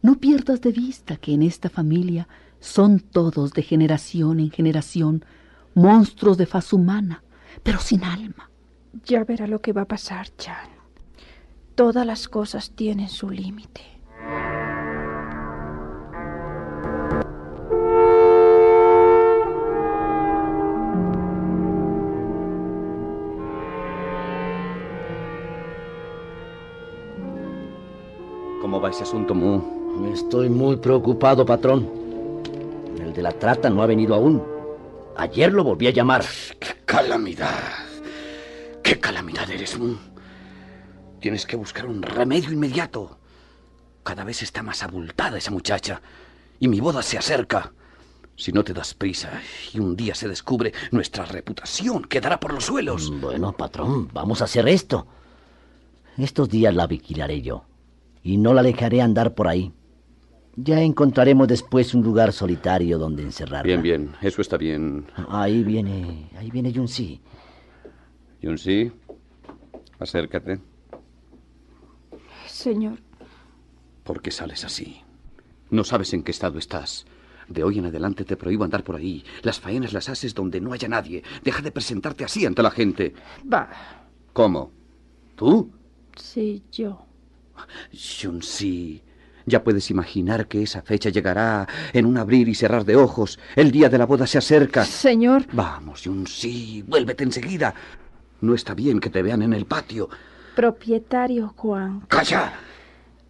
[0.01, 2.29] No pierdas de vista que en esta familia
[2.61, 5.25] son todos de generación en generación
[5.73, 7.23] monstruos de faz humana,
[7.63, 8.49] pero sin alma.
[9.05, 10.69] Ya verá lo que va a pasar, Chan.
[11.75, 13.81] Todas las cosas tienen su límite.
[28.61, 29.61] ¿Cómo va ese asunto, Mu?
[30.13, 32.00] Estoy muy preocupado, patrón.
[33.11, 34.41] El de la trata no ha venido aún.
[35.17, 36.23] Ayer lo volví a llamar.
[36.57, 37.59] ¡Qué calamidad!
[38.81, 39.97] ¡Qué calamidad eres, Mu!
[41.19, 43.19] Tienes que buscar un remedio inmediato.
[44.03, 46.01] Cada vez está más abultada esa muchacha.
[46.57, 47.73] Y mi boda se acerca.
[48.37, 49.41] Si no te das prisa
[49.73, 53.11] y un día se descubre, nuestra reputación quedará por los suelos.
[53.19, 55.05] Bueno, patrón, vamos a hacer esto.
[56.17, 57.65] Estos días la vigilaré yo.
[58.23, 59.73] Y no la dejaré andar por ahí.
[60.55, 63.63] Ya encontraremos después un lugar solitario donde encerrarla.
[63.63, 65.05] Bien, bien, eso está bien.
[65.29, 67.21] Ahí viene, ahí viene Yunsi.
[68.41, 68.91] Yunsi,
[69.99, 70.59] acércate.
[72.47, 72.99] Señor,
[74.03, 75.01] ¿Por qué sales así?
[75.69, 77.05] No sabes en qué estado estás.
[77.47, 79.23] De hoy en adelante te prohíbo andar por ahí.
[79.43, 81.23] Las faenas las haces donde no haya nadie.
[81.43, 83.13] Deja de presentarte así ante la gente.
[83.51, 83.69] Va.
[84.33, 84.71] ¿Cómo?
[85.35, 85.71] ¿Tú?
[86.15, 87.05] Sí, yo.
[87.91, 89.01] Shunsi,
[89.45, 93.39] ya puedes imaginar que esa fecha llegará en un abrir y cerrar de ojos.
[93.55, 94.85] El día de la boda se acerca.
[94.85, 95.45] Señor.
[95.53, 97.73] Vamos, Shunsi, vuélvete enseguida.
[98.41, 100.09] No está bien que te vean en el patio.
[100.55, 102.01] Propietario Juan.
[102.07, 102.53] ¡Calla!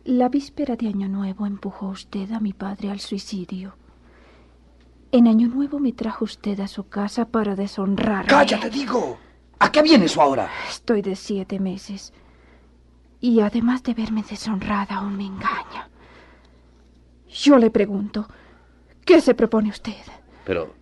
[0.05, 3.75] La víspera de Año Nuevo empujó usted a mi padre al suicidio.
[5.11, 8.29] En Año Nuevo me trajo usted a su casa para deshonrarme.
[8.29, 9.19] ¡Cállate, digo!
[9.59, 10.49] ¿A qué viene eso ahora?
[10.67, 12.13] Estoy de siete meses.
[13.19, 15.90] Y además de verme deshonrada, aún me engaña.
[17.33, 18.27] Yo le pregunto,
[19.05, 19.93] ¿qué se propone usted?
[20.45, 20.75] Pero...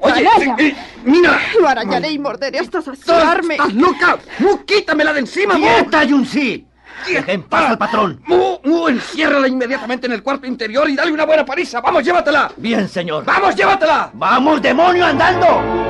[0.00, 1.40] Oye, eh, ¡Mira!
[1.60, 3.54] Lo arañaré y morderé hasta saciarme.
[3.54, 4.18] ¡Estás loca!
[4.38, 5.66] ¡Mu, quítamela de encima, Mu!
[5.66, 6.64] ¡Quieta, Yunsi!
[7.06, 8.20] Deja en paz al patrón.
[8.26, 11.80] ¡Mu, Mu, enciérrala inmediatamente en el cuarto interior y dale una buena paliza!
[11.80, 12.52] ¡Vamos, llévatela!
[12.56, 13.24] Bien, señor.
[13.24, 14.10] ¡Vamos, llévatela!
[14.14, 15.87] ¡Vamos, demonio, andando!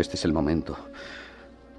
[0.00, 0.76] Este es el momento.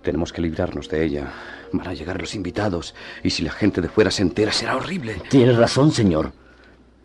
[0.02, 1.32] Tenemos que librarnos de ella.
[1.74, 5.22] Van a llegar los invitados y si la gente de fuera se entera será horrible.
[5.30, 6.34] Tienes razón, señor.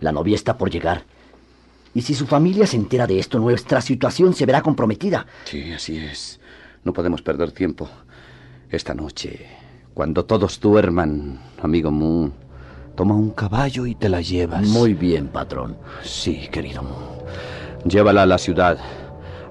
[0.00, 1.04] La novia está por llegar.
[1.94, 5.26] Y si su familia se entera de esto, nuestra situación se verá comprometida.
[5.44, 6.40] Sí, así es.
[6.84, 7.88] No podemos perder tiempo.
[8.70, 9.46] Esta noche,
[9.94, 12.30] cuando todos duerman, amigo Mu,
[12.94, 14.66] toma un caballo y te la llevas.
[14.66, 15.76] Muy bien, patrón.
[16.02, 16.94] Sí, querido Mu.
[17.88, 18.78] Llévala a la ciudad,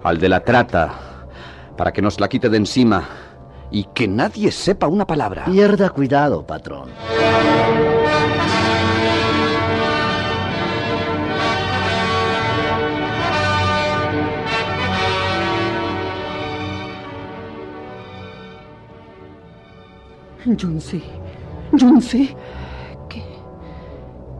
[0.03, 1.14] al de la trata,
[1.77, 3.03] para que nos la quite de encima
[3.71, 5.45] y que nadie sepa una palabra.
[5.45, 6.89] Pierda cuidado, patrón.
[20.45, 21.01] Junsi,
[21.71, 22.35] Junsi,
[23.09, 23.23] ¿Qué?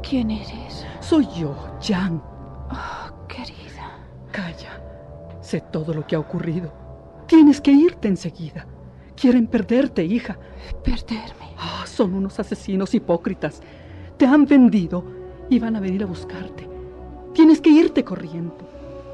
[0.08, 0.86] ¿Quién eres?
[1.02, 2.22] soy yo, Jan.
[2.70, 3.98] Oh, querida.
[4.32, 4.82] Calla.
[5.42, 6.85] Sé todo lo que ha ocurrido.
[7.28, 8.66] Tienes que irte enseguida.
[9.16, 10.38] Quieren perderte, hija.
[10.84, 11.56] Perderme.
[11.58, 13.62] Ah, son unos asesinos hipócritas.
[14.18, 15.04] Te han vendido
[15.50, 16.68] y van a venir a buscarte.
[17.34, 18.58] Tienes que irte corriendo.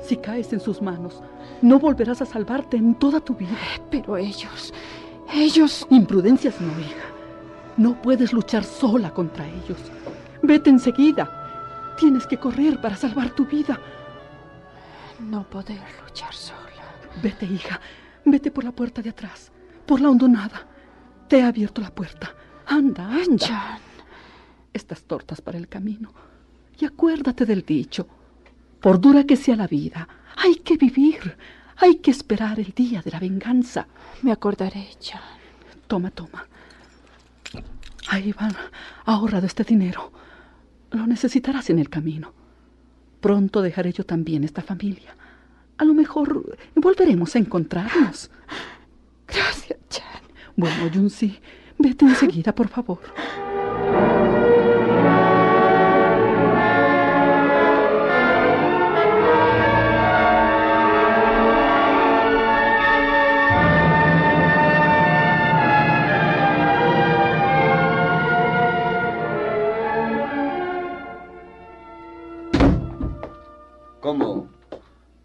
[0.04, 1.21] Si caes en sus manos,
[1.62, 3.58] no volverás a salvarte en toda tu vida.
[3.89, 4.74] Pero ellos,
[5.34, 5.86] ellos...
[5.89, 7.06] Imprudencias no, hija.
[7.78, 9.80] No puedes luchar sola contra ellos.
[10.41, 11.95] Vete enseguida.
[11.97, 13.80] Tienes que correr para salvar tu vida.
[15.19, 16.60] No poder luchar sola.
[17.21, 17.80] Vete, hija.
[18.25, 19.51] Vete por la puerta de atrás.
[19.86, 20.67] Por la hondonada.
[21.27, 22.36] Te he abierto la puerta.
[22.65, 23.47] Anda, anda.
[23.47, 23.79] Jan.
[24.73, 26.13] Estas tortas para el camino.
[26.79, 28.07] Y acuérdate del dicho.
[28.79, 31.38] Por dura que sea la vida, hay que vivir.
[31.77, 33.88] Hay que esperar el día de la venganza.
[34.21, 35.21] Me acordaré, Jan.
[35.88, 36.45] Toma, toma.
[38.10, 38.55] Ahí van,
[39.05, 40.12] ahorrado este dinero.
[40.91, 42.34] Lo necesitarás en el camino.
[43.19, 45.15] Pronto dejaré yo también esta familia.
[45.81, 48.29] A lo mejor volveremos a encontrarnos.
[49.27, 50.21] Gracias, Jan.
[50.55, 51.39] Bueno, Junsi,
[51.79, 52.99] vete enseguida, por favor.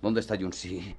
[0.07, 0.95] ¿Dónde está Yunsi?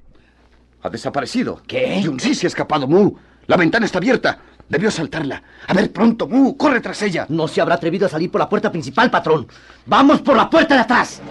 [0.84, 1.62] Ha desaparecido.
[1.66, 2.02] ¿Qué?
[2.02, 3.14] Yunsi se ha escapado, Mu.
[3.46, 4.38] La ventana está abierta.
[4.68, 5.42] Debió saltarla.
[5.66, 6.58] A ver, pronto, Mu.
[6.58, 7.26] Corre tras ella.
[7.30, 9.48] No se habrá atrevido a salir por la puerta principal, patrón.
[9.86, 11.22] ¡Vamos por la puerta de atrás!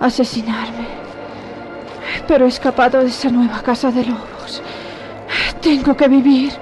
[0.00, 0.86] Asesinarme.
[2.26, 4.62] Pero he escapado de esa nueva casa de lobos.
[5.60, 6.52] Tengo que vivir.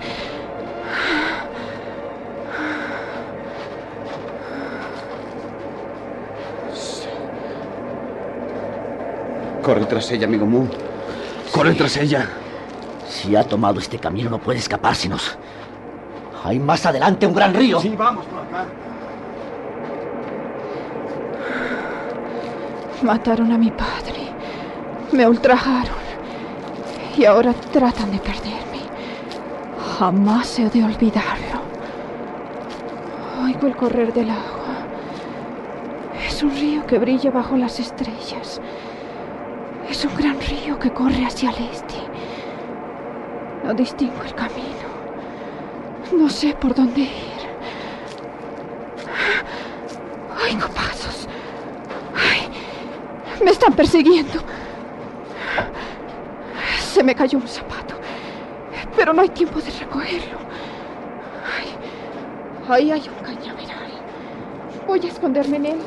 [9.62, 10.66] Corre tras ella, amigo Mu.
[11.52, 12.28] Corre tras ella.
[13.08, 15.36] Si ha tomado este camino, no puede escapársenos.
[16.44, 17.80] Hay más adelante un gran río.
[17.80, 18.66] Sí, vamos por acá.
[23.02, 24.32] Mataron a mi padre.
[25.12, 25.96] Me ultrajaron.
[27.16, 28.80] Y ahora tratan de perderme.
[29.98, 31.60] Jamás he de olvidarlo.
[33.44, 34.86] Oigo el correr del agua.
[36.26, 38.60] Es un río que brilla bajo las estrellas.
[39.88, 41.94] Es un gran río que corre hacia el este.
[43.64, 44.86] No distingo el camino.
[46.16, 47.36] No sé por dónde ir.
[50.44, 50.68] Oigo
[53.46, 54.40] me están persiguiendo.
[56.80, 57.94] Se me cayó un zapato.
[58.96, 60.38] Pero no hay tiempo de recogerlo.
[61.56, 61.68] Ay,
[62.68, 63.92] ahí hay un cañaveral.
[64.84, 65.78] Voy a esconderme en él.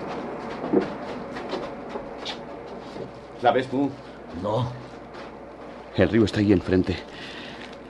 [3.41, 3.91] ¿La ves tú?
[4.41, 4.71] No.
[5.97, 6.95] El río está ahí enfrente.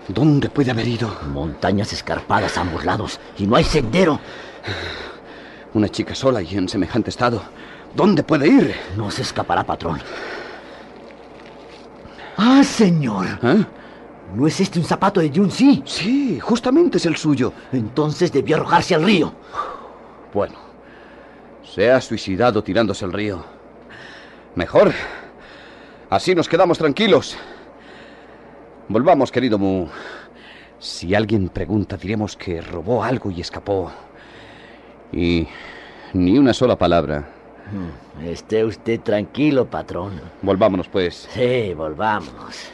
[0.07, 1.15] ¿Dónde puede haber ido?
[1.32, 4.20] Montañas escarpadas a ambos lados y no hay sendero.
[5.76, 7.43] Una chica sola y en semejante estado.
[7.95, 8.75] ¿Dónde puede ir?
[8.95, 9.99] No se escapará, patrón.
[12.37, 13.25] Ah, señor.
[13.43, 13.65] ¿Eh?
[14.35, 15.81] ¿No es este un zapato de Junsi?
[15.85, 17.51] Sí, justamente es el suyo.
[17.71, 19.33] Entonces debió arrojarse al río.
[20.33, 20.55] Bueno,
[21.63, 23.43] se ha suicidado tirándose al río.
[24.55, 24.93] Mejor.
[26.09, 27.37] Así nos quedamos tranquilos.
[28.87, 29.87] Volvamos, querido Mu.
[30.79, 33.91] Si alguien pregunta, diremos que robó algo y escapó.
[35.11, 35.47] Y
[36.13, 37.38] ni una sola palabra.
[37.72, 40.20] Hmm, Esté usted tranquilo, patrón.
[40.41, 41.28] Volvámonos, pues.
[41.32, 42.72] Sí, volvámonos.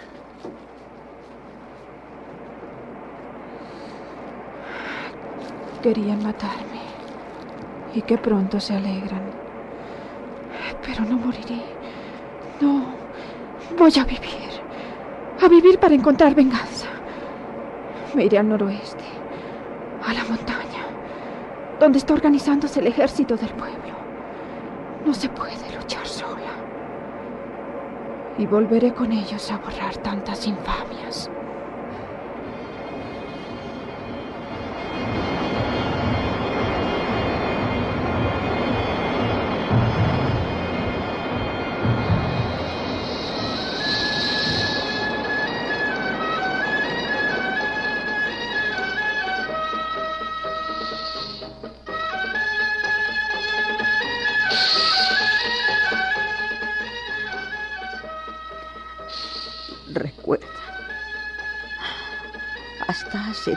[5.81, 6.81] Querían matarme.
[7.93, 9.21] Y que pronto se alegran.
[10.85, 11.61] Pero no moriré.
[12.61, 12.85] No.
[13.77, 14.49] Voy a vivir.
[15.43, 16.87] A vivir para encontrar venganza.
[18.15, 19.03] Me iré al noroeste.
[20.05, 20.85] A la montaña.
[21.79, 24.04] Donde está organizándose el ejército del pueblo.
[25.05, 26.51] No se puede luchar sola.
[28.39, 31.29] Y volveré con ellos a borrar tantas infamias.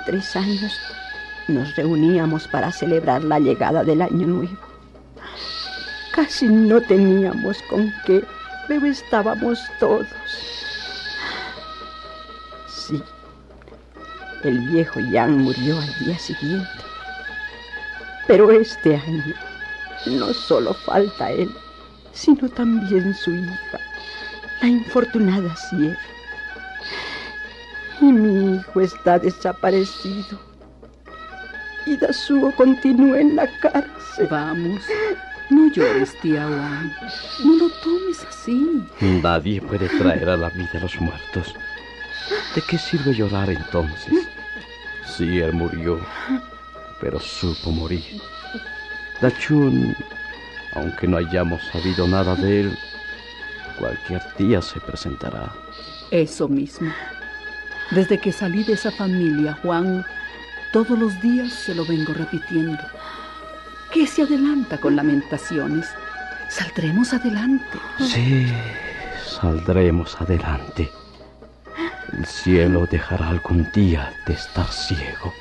[0.09, 0.73] Tres años
[1.49, 4.57] nos reuníamos para celebrar la llegada del año nuevo.
[6.13, 8.25] Casi no teníamos con qué,
[8.67, 10.07] pero estábamos todos.
[12.69, 13.03] Sí,
[14.45, 16.69] el viejo Jan murió al día siguiente.
[18.27, 19.35] Pero este año
[20.07, 21.51] no solo falta él,
[22.15, 23.79] sino también su hija,
[24.63, 26.18] la infortunada Sierra.
[28.01, 30.39] Y mi hijo está desaparecido.
[31.87, 34.29] Y Dasuo continúa en la cárcel.
[34.31, 34.83] Vamos,
[35.51, 36.93] no llores, tía Juan.
[37.45, 38.85] No lo tomes así.
[39.01, 41.55] Nadie puede traer a la vida a los muertos.
[42.55, 44.29] ¿De qué sirve llorar entonces?
[45.07, 45.99] Sí, él murió,
[47.01, 48.21] pero supo morir.
[49.21, 49.97] Dachun,
[50.75, 52.79] aunque no hayamos sabido nada de él,
[53.79, 55.53] cualquier día se presentará.
[56.11, 56.93] Eso mismo.
[57.91, 60.05] Desde que salí de esa familia, Juan,
[60.73, 62.83] todos los días se lo vengo repitiendo.
[63.93, 65.89] ¿Qué se adelanta con lamentaciones?
[66.51, 67.79] Saldremos adelante.
[67.99, 68.47] Sí,
[69.25, 70.91] saldremos adelante.
[72.13, 75.33] El cielo dejará algún día de estar ciego.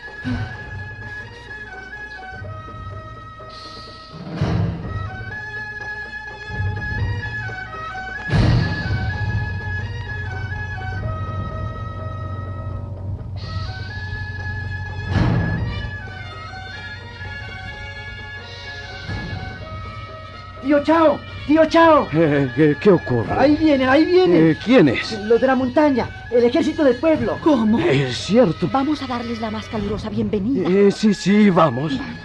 [20.88, 22.08] Chao, tío Chao.
[22.14, 23.34] Eh, ¿qué, qué ocurre?
[23.38, 24.52] Ahí vienen, ahí vienen.
[24.52, 25.20] Eh, ¿Quién es?
[25.24, 27.38] Los de la montaña, el ejército del pueblo.
[27.44, 27.78] ¿Cómo?
[27.78, 28.70] Es cierto.
[28.72, 30.66] Vamos a darles la más calurosa bienvenida.
[30.70, 32.00] Eh, sí, sí, vamos.
[32.00, 32.16] Ah,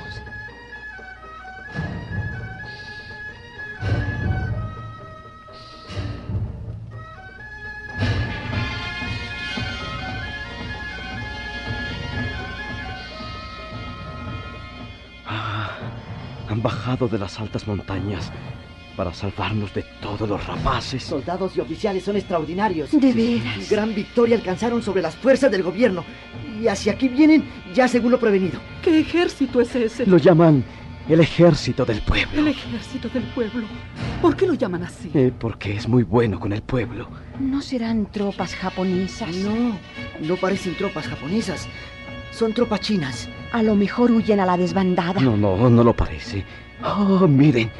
[16.93, 18.31] bajado de las altas montañas
[18.97, 21.03] para salvarnos de todos los rapaces.
[21.03, 22.91] Soldados y oficiales son extraordinarios.
[22.91, 23.71] De veras.
[23.71, 26.05] Gran victoria alcanzaron sobre las fuerzas del gobierno.
[26.61, 28.61] Y hacia aquí vienen ya según lo prevenido.
[28.83, 30.05] ¿Qué ejército es ese?
[30.05, 30.63] Lo llaman
[31.09, 32.39] El ejército del pueblo.
[32.39, 33.67] El ejército del pueblo.
[34.21, 35.11] ¿Por qué lo llaman así?
[35.15, 37.09] Eh, porque es muy bueno con el pueblo.
[37.41, 39.35] ¿No serán tropas japonesas?
[39.37, 39.79] No,
[40.21, 41.67] no parecen tropas japonesas.
[42.33, 43.31] Son tropas chinas.
[43.53, 45.21] A lo mejor huyen a la desbandada.
[45.21, 46.45] No, no, no lo parece.
[46.85, 47.71] Oh, miren.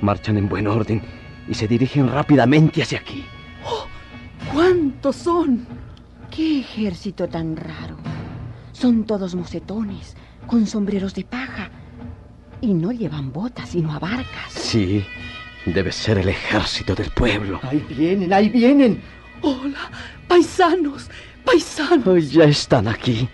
[0.00, 1.02] Marchan en buen orden
[1.48, 3.24] y se dirigen rápidamente hacia aquí.
[3.64, 3.86] Oh,
[4.52, 5.66] ¿Cuántos son?
[6.30, 7.96] ¡Qué ejército tan raro!
[8.72, 10.16] Son todos mocetones,
[10.46, 11.70] con sombreros de paja.
[12.60, 14.52] Y no llevan botas, sino abarcas.
[14.52, 15.04] Sí,
[15.64, 17.60] debe ser el ejército del pueblo.
[17.62, 19.02] Ahí vienen, ahí vienen.
[19.42, 19.90] Hola,
[20.26, 21.10] paisanos,
[21.44, 22.06] paisanos.
[22.06, 23.28] Oh, ya están aquí.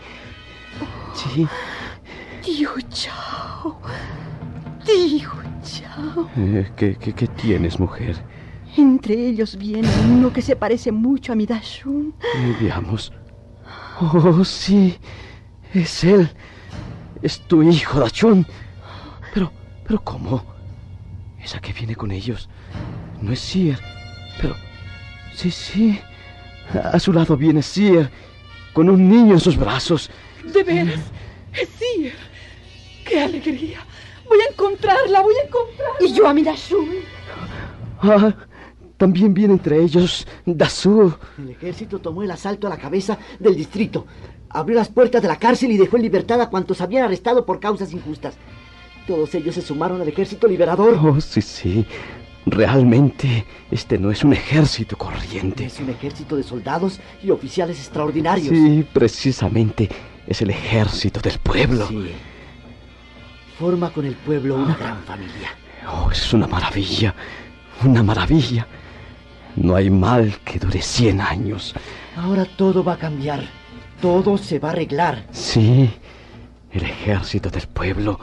[1.14, 1.46] Sí.
[2.42, 3.80] Tío Chao.
[4.94, 5.30] Tío
[5.62, 6.28] Chao.
[6.36, 8.16] Eh, ¿qué, qué, qué tienes, mujer?
[8.76, 12.14] Entre ellos viene uno que se parece mucho a mi Dashun.
[12.36, 13.12] Eh, veamos.
[14.00, 14.96] Oh, sí.
[15.72, 16.28] Es él.
[17.22, 18.46] Es tu hijo, Dachun.
[19.32, 19.50] Pero,
[19.84, 20.44] pero ¿cómo?
[21.42, 22.48] Esa que viene con ellos
[23.20, 23.80] no es Sier.
[24.40, 24.54] Pero,
[25.34, 25.98] sí, sí.
[26.92, 28.10] A su lado viene Sier,
[28.72, 30.10] con un niño en sus brazos.
[30.52, 31.00] ¿De veras?
[31.52, 32.14] Es Sier.
[33.04, 33.80] ¡Qué alegría!
[34.28, 35.96] Voy a encontrarla, voy a encontrarla.
[36.00, 36.88] Y yo a mi Dashun.
[38.00, 38.34] Ah,
[38.96, 41.14] también viene entre ellos Dasu.
[41.38, 44.06] El ejército tomó el asalto a la cabeza del distrito.
[44.48, 47.60] Abrió las puertas de la cárcel y dejó en libertad a cuantos habían arrestado por
[47.60, 48.36] causas injustas.
[49.06, 50.98] Todos ellos se sumaron al ejército liberador.
[51.02, 51.86] Oh, sí, sí.
[52.46, 55.64] Realmente, este no es un ejército corriente.
[55.64, 58.48] Es un ejército de soldados y oficiales extraordinarios.
[58.48, 59.88] Sí, precisamente.
[60.26, 61.88] Es el ejército del pueblo.
[61.88, 62.12] Sí.
[63.58, 65.50] Forma con el pueblo una gran familia.
[65.88, 67.14] Oh, es una maravilla.
[67.84, 68.66] Una maravilla.
[69.56, 71.74] No hay mal que dure cien años.
[72.16, 73.44] Ahora todo va a cambiar.
[74.00, 75.26] Todo se va a arreglar.
[75.30, 75.88] Sí.
[76.72, 78.18] El ejército del pueblo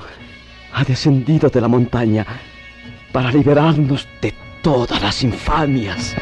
[0.73, 2.25] ha descendido de la montaña
[3.13, 6.15] para liberarnos de todas las infamias.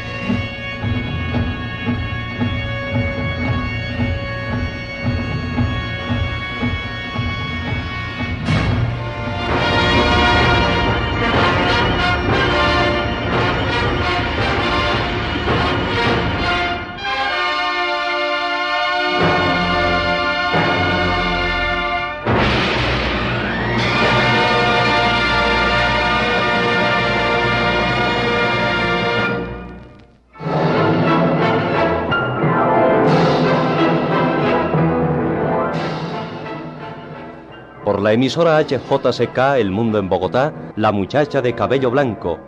[38.10, 42.40] La emisora HJCK El Mundo en Bogotá, La muchacha de cabello blanco,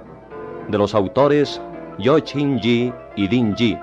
[0.67, 1.63] de los autores
[2.01, 3.79] Yo Chin Ji y Din Ji,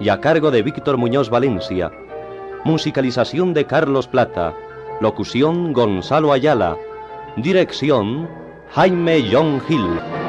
[0.00, 1.92] y a cargo de Víctor Muñoz Valencia.
[2.64, 4.54] Musicalización de Carlos Plata,
[5.00, 6.76] locución Gonzalo Ayala,
[7.36, 8.28] dirección
[8.72, 10.23] Jaime John Hill.